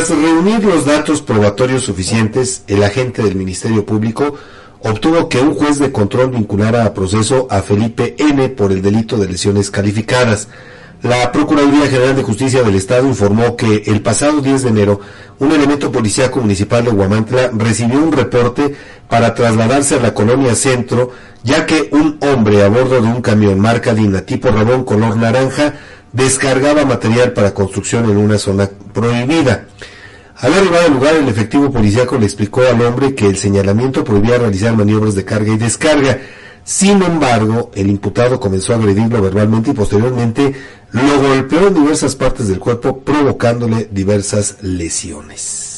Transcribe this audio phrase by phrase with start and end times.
[0.00, 4.34] Tras reunir los datos probatorios suficientes, el agente del Ministerio Público
[4.80, 9.18] obtuvo que un juez de control vinculara a proceso a Felipe N por el delito
[9.18, 10.48] de lesiones calificadas.
[11.02, 15.00] La Procuraduría General de Justicia del Estado informó que el pasado 10 de enero
[15.38, 18.74] un elemento policíaco municipal de Huamantla recibió un reporte
[19.06, 21.10] para trasladarse a la colonia Centro,
[21.42, 25.74] ya que un hombre a bordo de un camión marca Dina tipo Rabón color naranja
[26.10, 29.66] descargaba material para construcción en una zona prohibida.
[30.40, 34.38] Al arribar al lugar, el efectivo policíaco le explicó al hombre que el señalamiento prohibía
[34.38, 36.18] realizar maniobras de carga y descarga.
[36.64, 40.54] Sin embargo, el imputado comenzó a agredirlo verbalmente y posteriormente
[40.92, 45.69] lo golpeó en diversas partes del cuerpo, provocándole diversas lesiones.